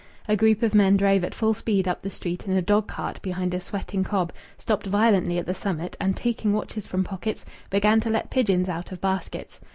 A 0.27 0.35
group 0.35 0.63
of 0.63 0.73
men 0.73 0.97
drove 0.97 1.23
at 1.23 1.35
full 1.35 1.53
speed 1.53 1.87
up 1.87 2.01
the 2.01 2.09
street 2.09 2.47
in 2.47 2.53
a 2.57 2.61
dogcart 2.63 3.21
behind 3.21 3.53
a 3.53 3.59
sweating 3.59 4.03
cob, 4.03 4.33
stopped 4.57 4.87
violently 4.87 5.37
at 5.37 5.45
the 5.45 5.53
summit, 5.53 5.95
and, 6.01 6.17
taking 6.17 6.53
watches 6.53 6.87
from 6.87 7.03
pockets, 7.03 7.45
began 7.69 7.99
to 7.99 8.09
let 8.09 8.31
pigeons 8.31 8.67
out 8.67 8.91
of 8.91 8.99
baskets. 8.99 9.59